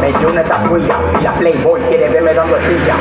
[0.00, 2.94] Me dio una estatuilla y la Playboy quiere verme dando el estilla.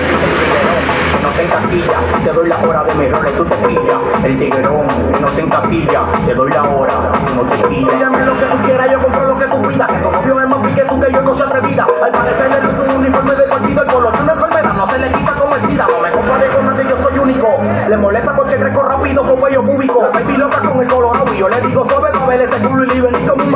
[1.21, 3.99] No se encasquilla, te doy la hora de mejores tu topilla.
[4.23, 4.87] El tiguerón,
[5.19, 6.93] no se encasquilla, te doy la hora,
[7.35, 7.87] no te pilla.
[7.89, 9.87] Pídeme lo que tú quieras, yo compro lo que tú pidas.
[9.87, 11.87] Que como yo es más pique tú que yo no se atrevida.
[12.03, 14.99] Al parecer no es un uniforme de partido, el color de una enfermedad no se
[14.99, 15.87] le quita con el sida.
[15.87, 17.61] No me comparé con nadie, yo soy único.
[17.89, 20.09] Le molesta porque crezco rápido con cuello público.
[20.13, 23.11] La loca con el colorado y yo le digo suave, no ese culo y libre
[23.11, 23.51] ni como un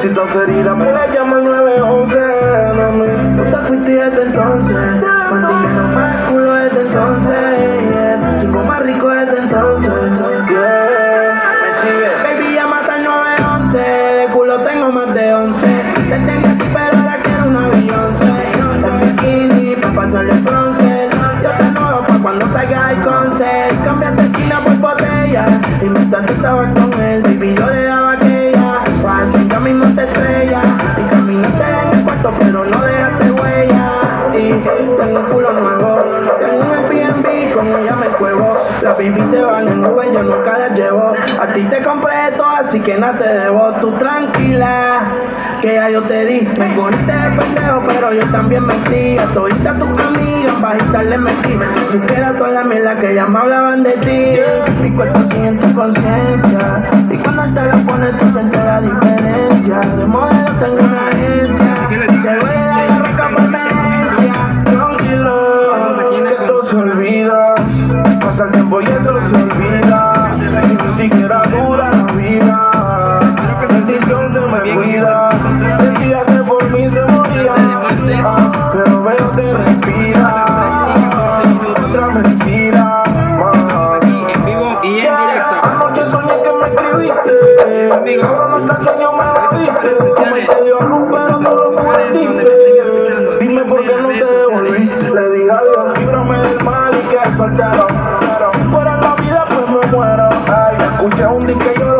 [0.00, 0.99] Precisam sair a
[38.98, 41.12] Las se van en nube, yo nunca las llevo.
[41.40, 43.72] A ti te compré esto, así que nada te debo.
[43.80, 45.06] Tú tranquila,
[45.62, 46.40] que ya yo te di.
[46.58, 49.16] Me cogiste de pendejo, pero yo también mentí.
[49.16, 51.58] A todita tus amigas, bajita le mentí.
[51.86, 54.40] Si supiera toda la mierda que ya me hablaban de ti.
[54.82, 56.90] Mi cuerpo siente conciencia.
[57.10, 59.78] Y cuando te lo pones, tú sientes la diferencia.
[59.78, 61.74] De modelo tengo una agencia.
[61.88, 63.50] Te voy a dar la roca por.
[64.64, 67.49] Tranquilo, que todo se olvida.
[68.40, 68.86] al tiempo y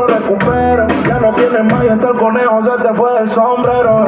[0.06, 0.86] lo.
[1.06, 4.04] Ya no tienes más y hasta el conejo se te fue el sombrero.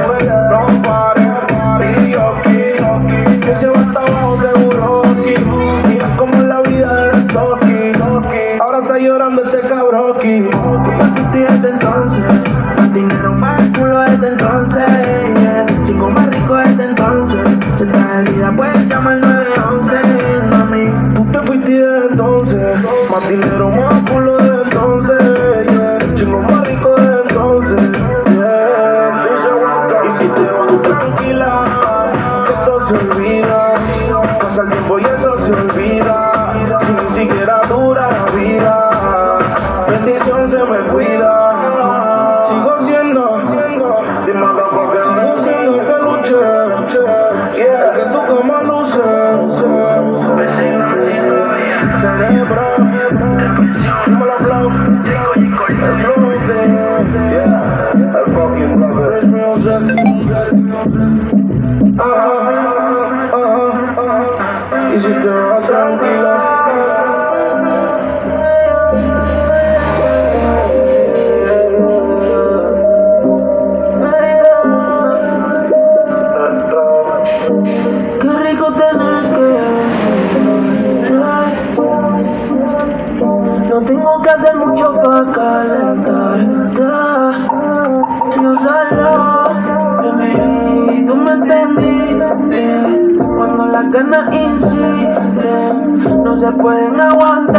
[96.43, 97.52] Se pueden aguantar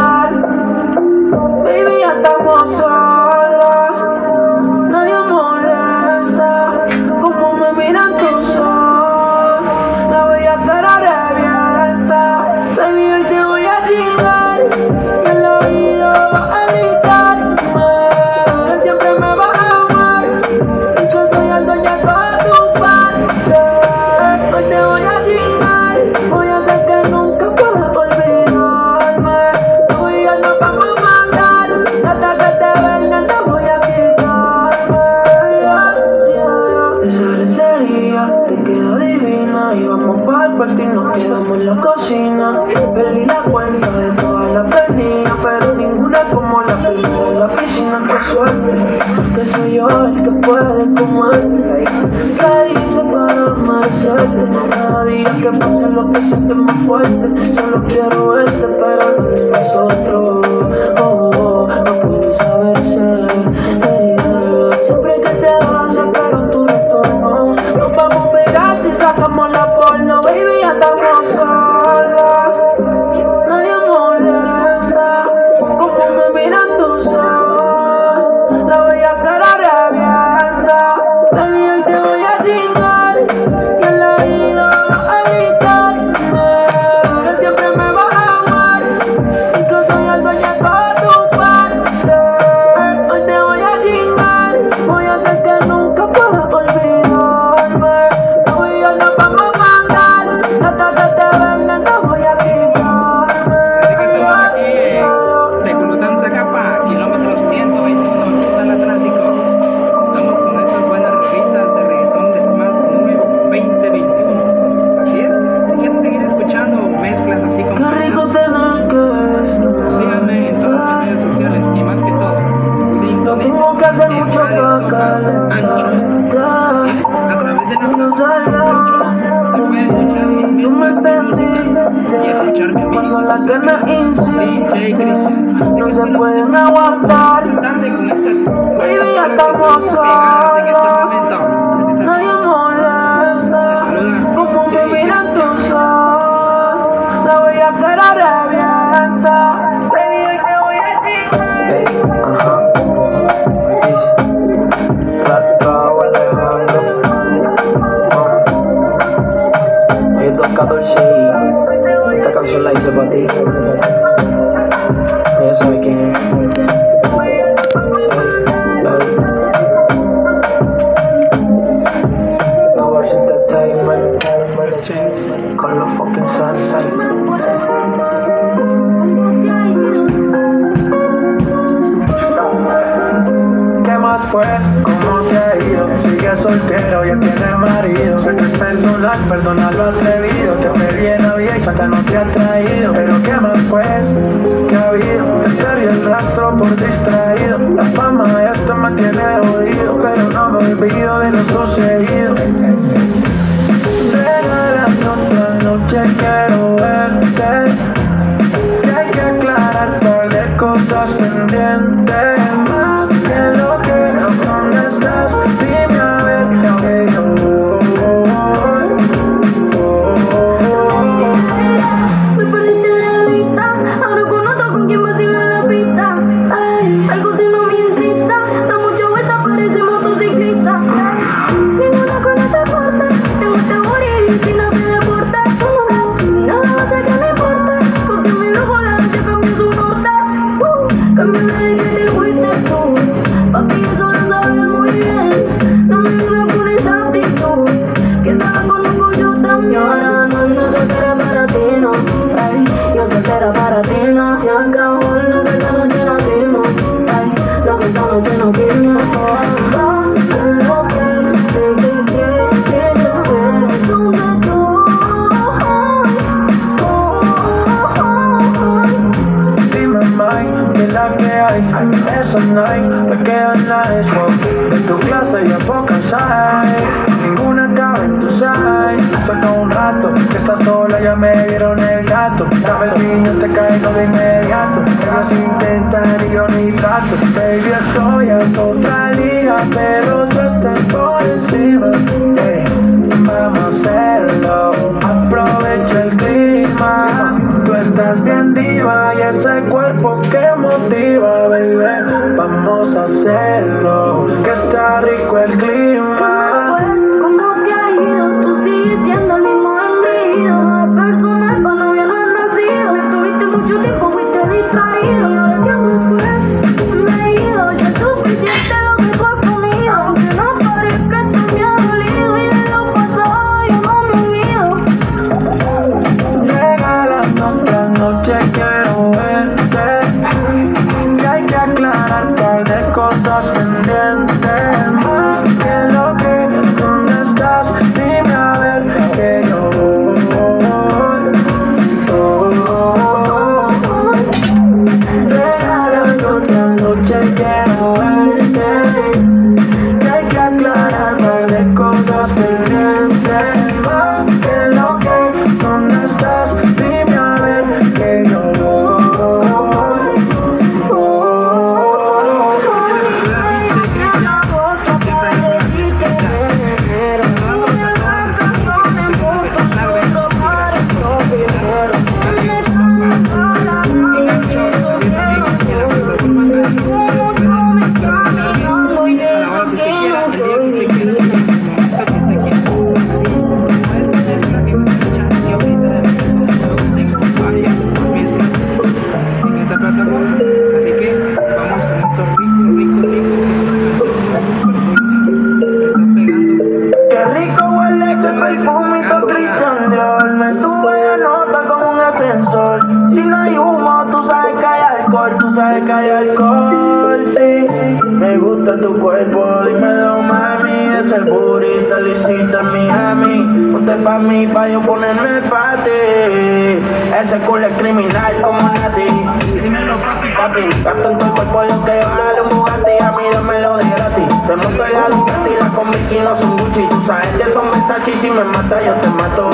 [424.63, 425.91] Rompe la con
[426.39, 429.49] son Gucci Tú sabes que son mensajes y si me mata yo te mato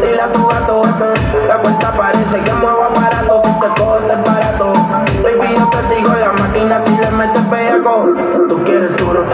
[0.00, 0.82] Dile a tu gato,
[1.48, 4.72] la puerta parece que muevo aparato Si te cojo te barato.
[5.22, 8.08] Baby yo te sigo en la máquina si le metes pedaco
[8.48, 9.24] Tú quieres duro,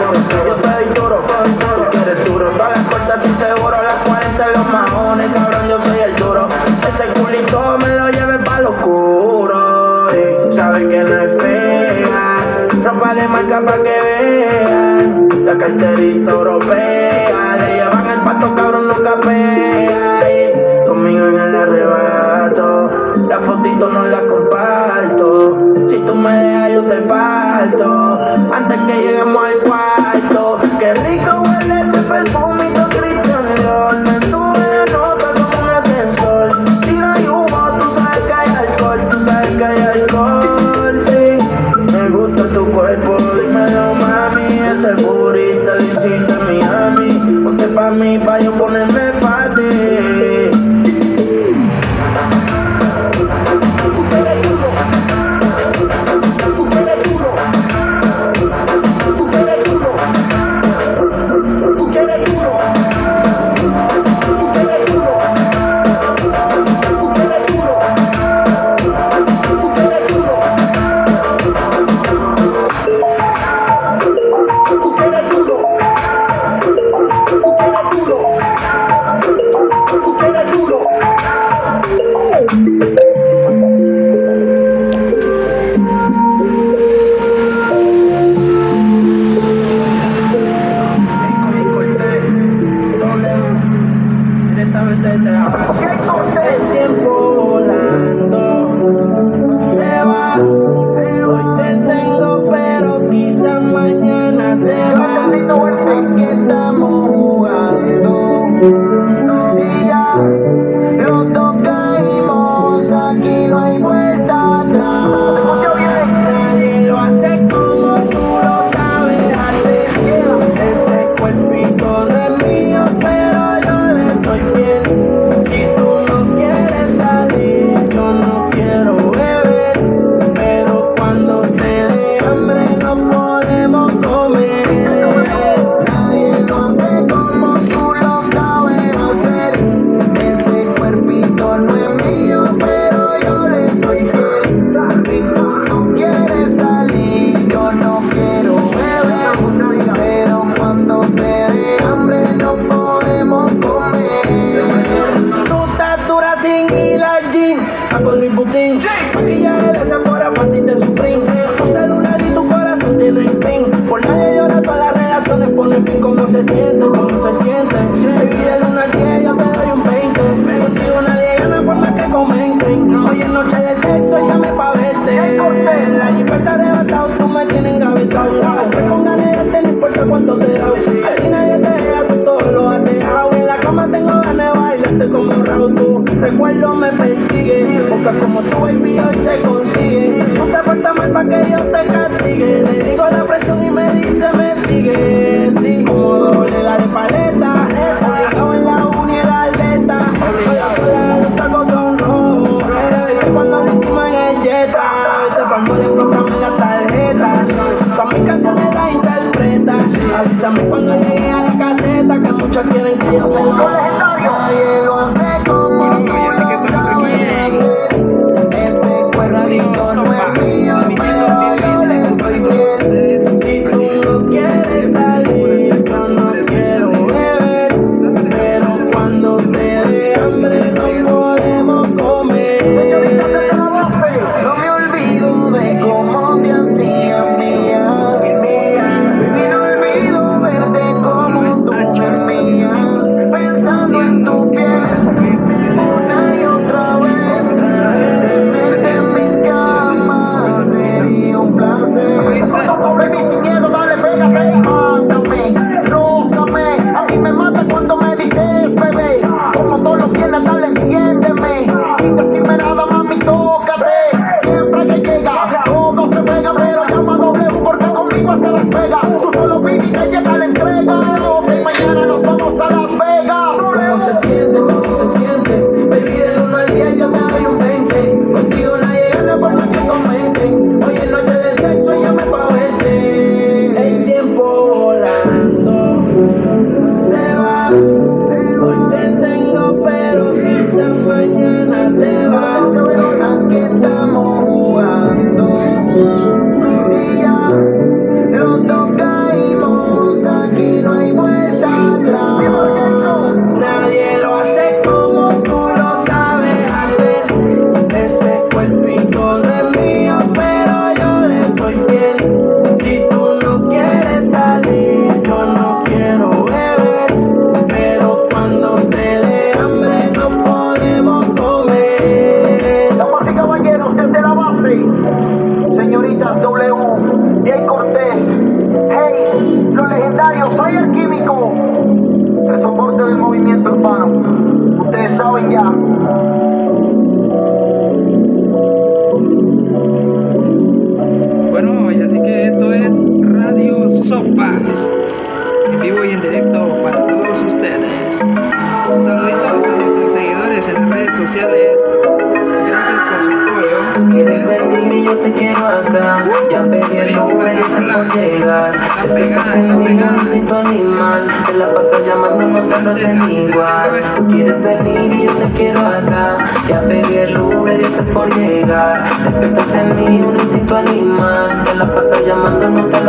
[0.45, 4.67] yo te doy duro Tú quieres duro, todas las cortas sin seguro Las 40 los
[4.67, 6.47] mahones, cabrón yo soy el duro.
[6.87, 10.49] Ese culito me lo lleve pa' lo oscuro eh.
[10.51, 14.70] Sabes que no es fea Ropa de marca pa' que veas
[15.51, 17.57] la carterita europea.
[17.57, 20.21] Le llevan el pato, cabrón, nunca pega.
[20.87, 22.89] Conmigo en el arrebato,
[23.27, 25.57] la fotito no la comparto.
[25.89, 28.19] Si tú me dejas, yo te parto.
[28.53, 31.40] Antes que lleguemos al cuarto, qué rico.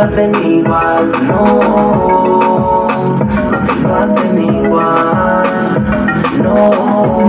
[0.03, 1.11] Hacen igual.
[1.27, 2.87] No,
[3.51, 5.43] no te lo hacen igual.
[6.43, 6.59] No.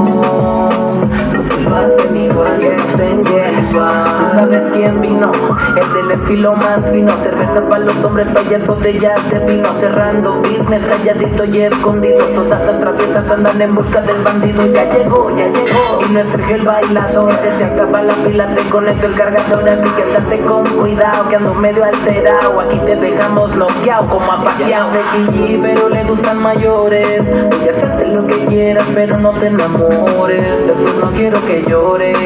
[0.05, 3.39] No te lo hacen igual que tengo
[3.71, 4.14] igual.
[4.37, 5.31] Sabes quién vino,
[5.77, 7.13] el del estilo más fino.
[7.23, 9.69] Cerveza para los hombres, varias botellas de vino.
[9.81, 12.19] Cerrando business, calladito y escondido.
[12.35, 14.67] Todas las traviesas andan en busca del bandido.
[14.73, 16.01] Ya llegó, ya llegó.
[16.01, 17.33] Y no es Sergio el bailador.
[17.33, 19.69] Se te acaba la pila, te conecto el cargador.
[19.69, 22.61] Así que andate con cuidado, que ando medio alterado.
[22.61, 24.91] Aquí te dejamos noqueado como apateado.
[24.93, 27.23] Becky pero le gustan mayores.
[27.25, 30.67] Voy a hacerte lo que quieras, pero no te enamores.
[30.67, 32.19] Después no quiero que llores.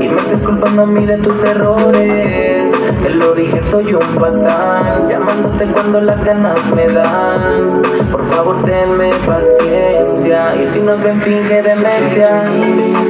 [0.00, 2.72] Y me estés culpando a mí de tus errores.
[3.02, 5.08] Te lo dije, soy un patán.
[5.08, 7.82] Llamándote cuando las ganas me dan.
[8.10, 10.56] Por favor, tenme paciencia.
[10.56, 12.44] Y si nos ven, finge demencia.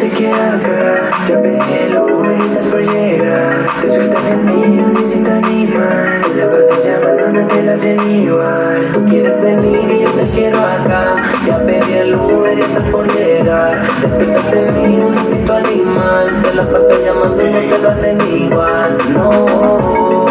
[0.00, 0.89] Te quiero
[1.37, 3.66] Uber y estás por llegar.
[3.81, 6.21] Te sueltas en mí, un instinto animal.
[6.23, 8.90] Te la pasas llamando, no te lo hacen igual.
[8.93, 11.23] Tú quieres venir y yo te quiero acá.
[11.47, 13.81] Ya pedí el Uber y estás por llegar.
[14.01, 16.43] Despiertas en mí, un instinto animal.
[16.43, 18.99] Te la pasas llamando, no te lo hacen igual.
[19.14, 19.31] No,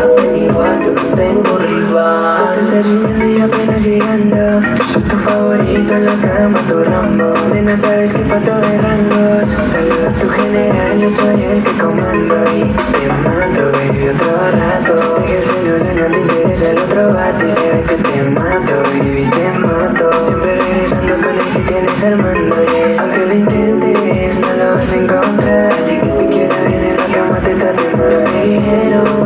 [0.00, 2.58] igual yo no tengo rival.
[2.58, 4.60] Este te estás mirando y apenas llegando.
[4.76, 7.32] Yo soy tu favorito en la cama, tu rambo.
[7.52, 9.48] Nena, sabes que pato de rangos.
[9.72, 12.34] Saluda a tu general, yo soy el que comando.
[12.54, 14.94] Y te mato, baby, otro rato.
[15.20, 17.46] Deja el celular, no te interesa el otro vato.
[17.46, 20.10] Y sabes que te mato, baby, te mato.
[20.26, 23.00] Siempre regresando con el que tienes al mando, yeah.
[23.00, 25.72] Aunque lo intentes, no lo vas a encontrar.
[25.88, 29.23] El que te quiera bien en la cama, te trate mal,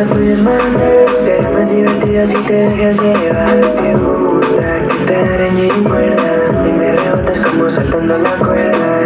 [0.00, 3.60] Será más divertida si te dejas llevar.
[3.60, 6.64] Te gusta que te arañe y muerda.
[6.66, 9.02] Y me rebotas como saltando la cuerda.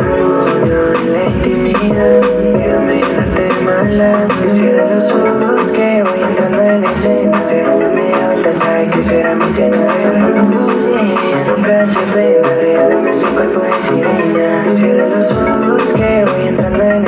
[0.64, 4.28] Yo en la intimidad Déjame llenarte de maldad.
[4.40, 7.42] Que cierra los ojos que voy entrando en escena.
[7.48, 10.34] Será la media vuelta, sabe que será mi señal
[11.48, 14.62] Nunca se ofenda, regálame su cuerpo de sirena.
[14.62, 17.03] Que cierra los ojos que voy entrando en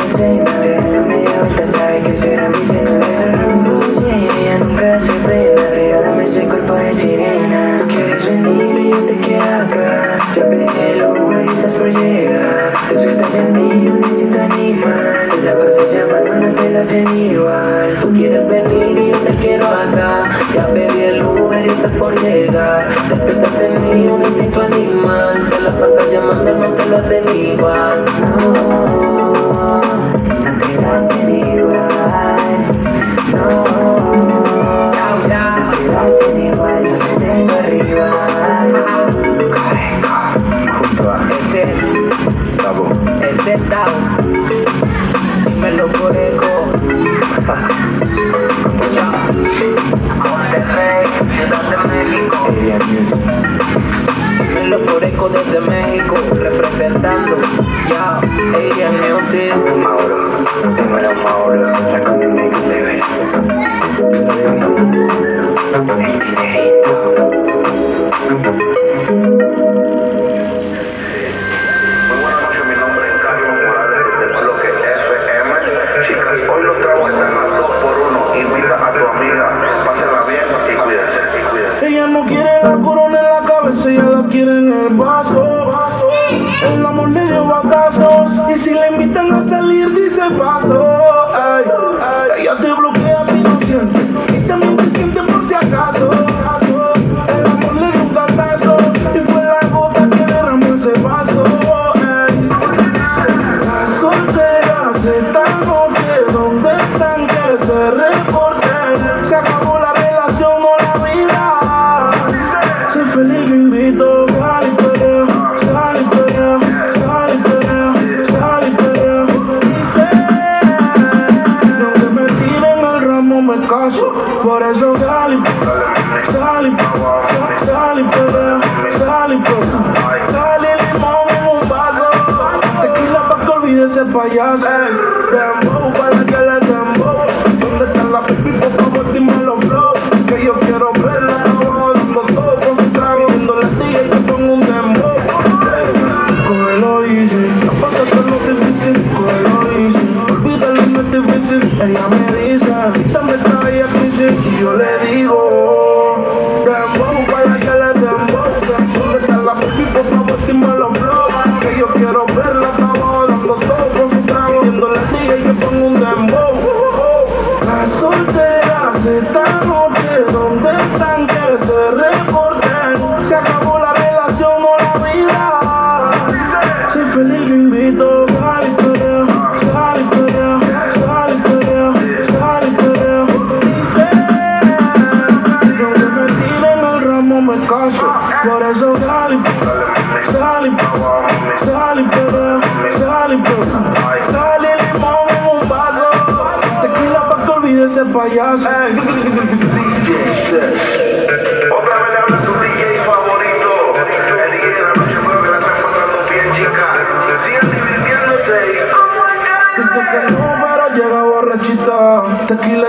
[107.66, 108.15] the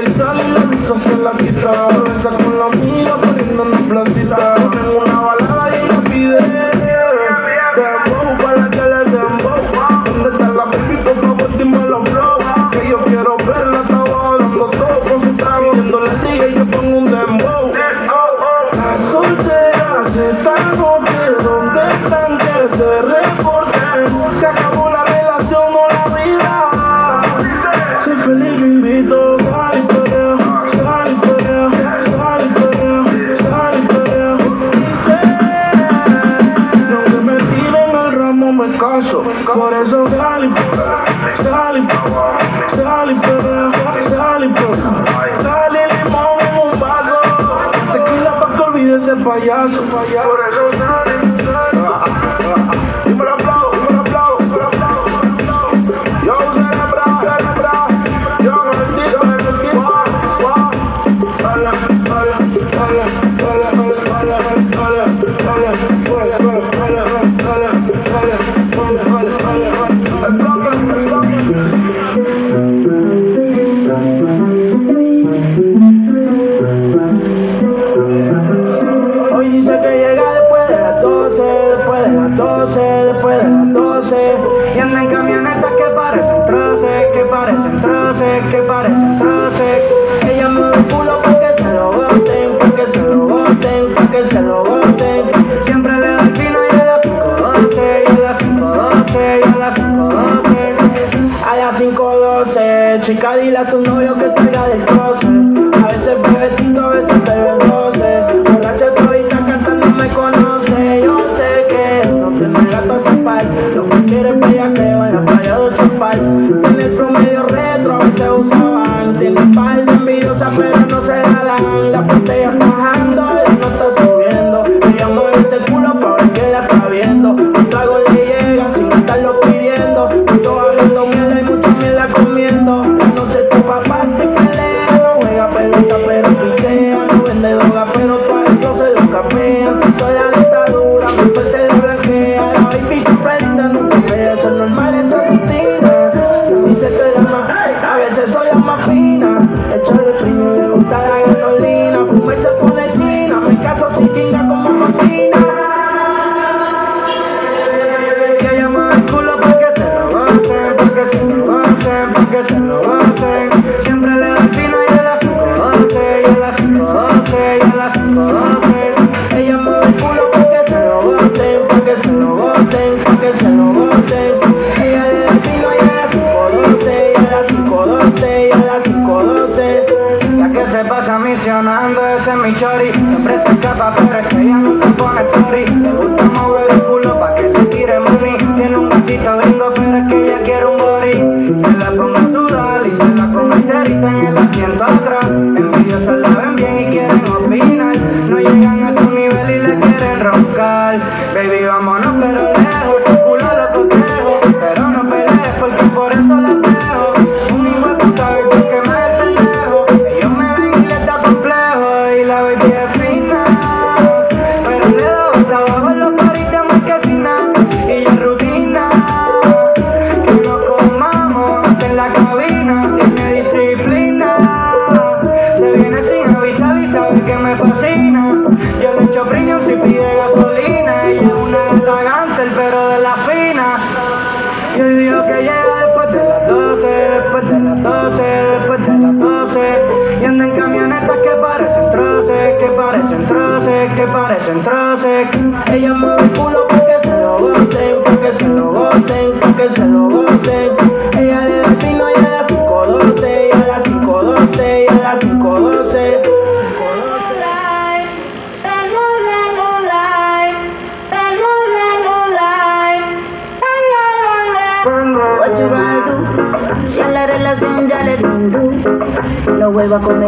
[0.08, 4.97] revisar la vista en la guitarra, esa con la mía poniéndonos placita.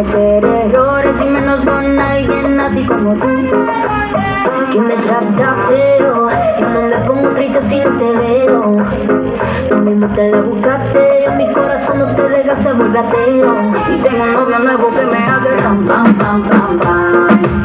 [0.09, 3.27] cometer errores y menos con alguien así como tú.
[4.71, 6.29] Que me trata feo,
[6.59, 8.77] yo no la pongo triste si no te veo.
[9.69, 13.71] Tú mismo te la buscaste, yo mi corazón no te regasa, vuelve ateo.
[13.93, 17.58] Y tengo un novio nuevo que me hace pam, pam, pam, pam.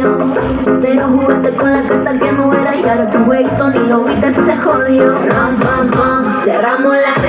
[0.00, 4.32] Pero jugaste con la carta que no era y ahora tu jueguito ni lo viste
[4.32, 5.12] se jodió.
[5.26, 7.27] Ram, pam, pam, cerramos la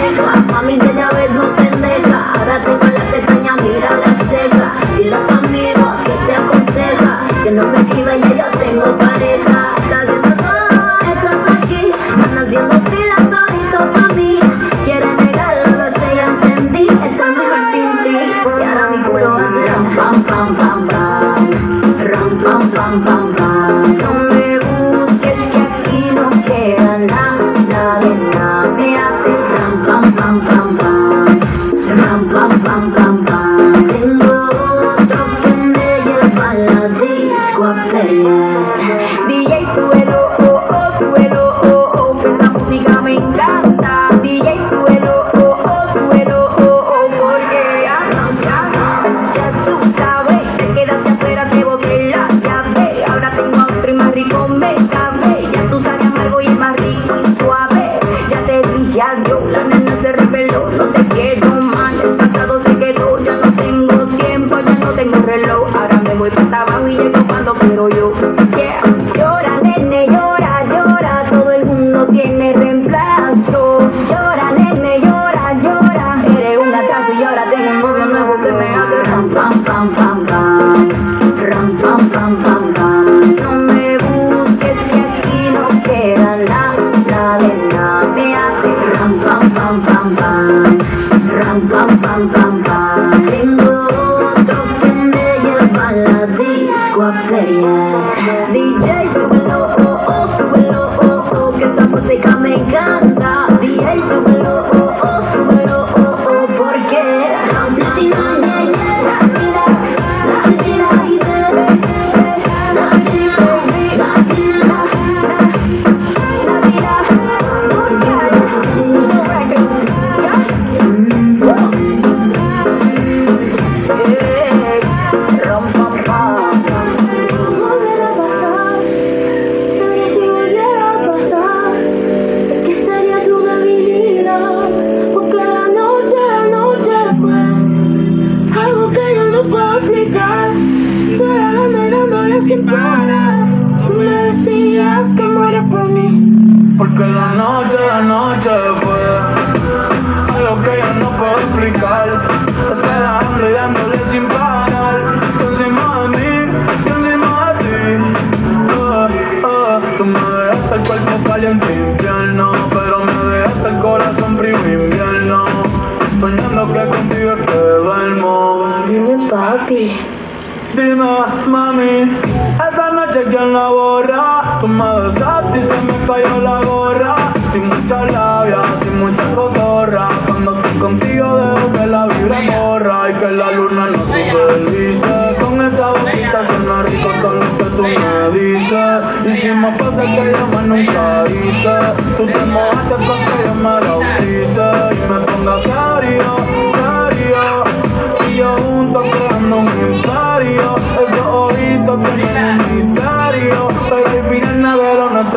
[97.12, 98.54] Korea.
[98.54, 99.49] DJ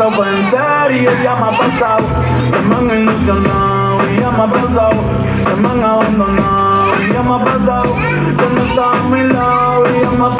[0.02, 2.04] otra fue en serio, ya me ha pasado.
[2.52, 5.00] El man ilusionado, ya me ha pasado.
[5.48, 7.94] El man abandonado, ya me ha pasado.
[8.36, 10.32] Cuando estaba a mi lado, ya me ha.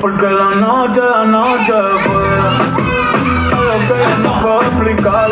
[0.00, 1.72] Porque la noche, la noche
[2.04, 2.28] fue
[3.58, 5.30] algo que no puedo explicar.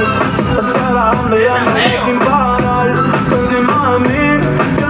[0.58, 2.94] Hacia la onda ya me sin parar.
[3.30, 4.85] Encima de mí,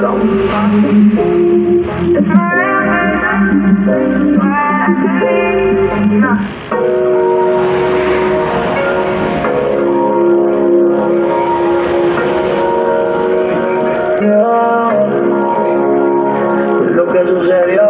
[0.00, 0.16] Lo
[17.12, 17.89] que sucedió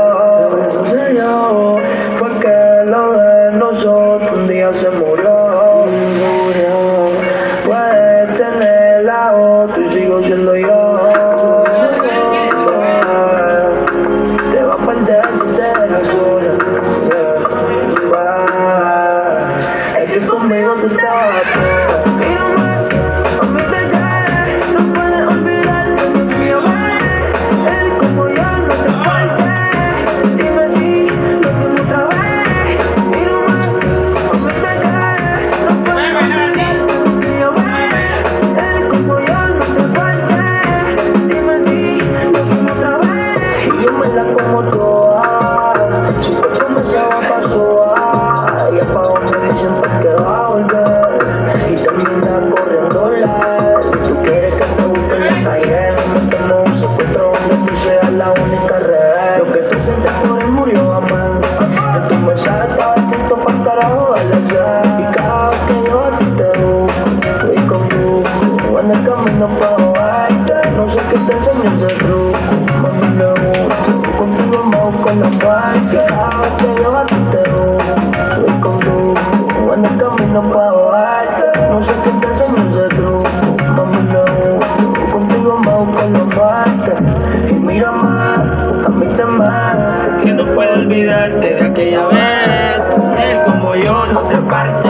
[91.81, 94.90] parte, ya ves, él como yo no te parte.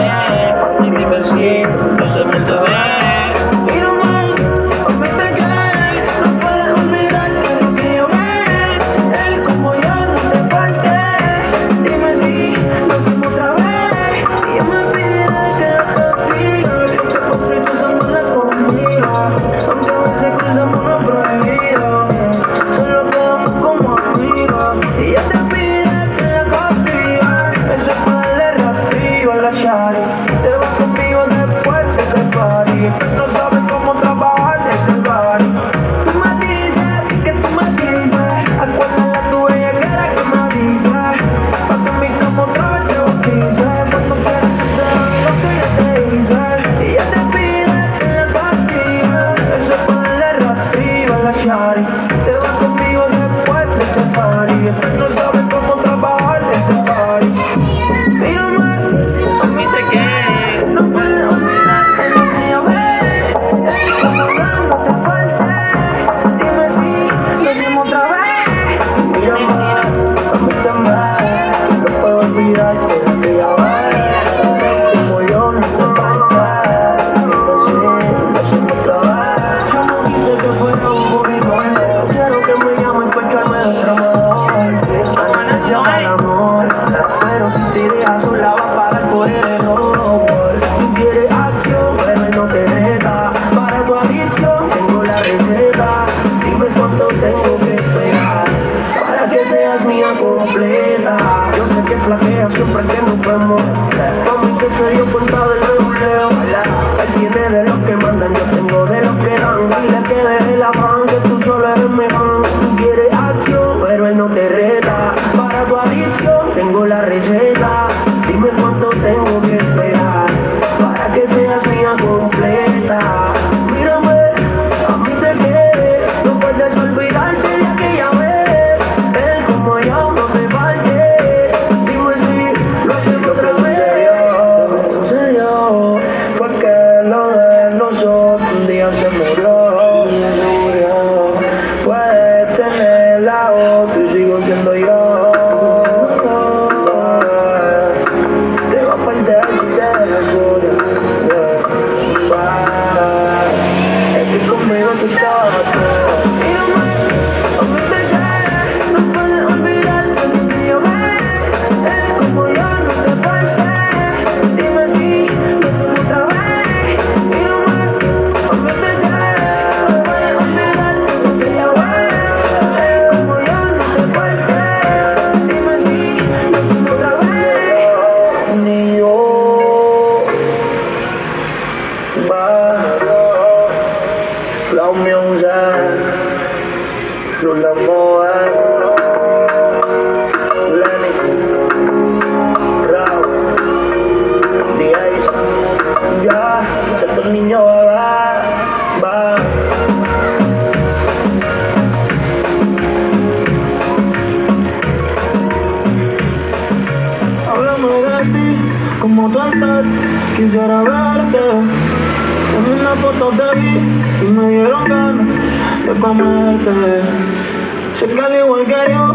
[218.00, 219.14] Sé que al igual que yo,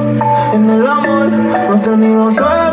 [0.53, 2.64] en el amor no has tenido suerte.